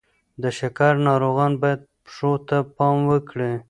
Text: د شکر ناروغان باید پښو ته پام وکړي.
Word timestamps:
د 0.41 0.43
شکر 0.59 0.93
ناروغان 1.07 1.51
باید 1.61 1.81
پښو 2.05 2.31
ته 2.47 2.57
پام 2.75 2.97
وکړي. 3.11 3.51